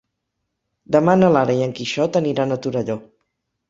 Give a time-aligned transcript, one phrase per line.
[0.95, 3.03] Demà na Lara i en Quixot aniran a Torelló.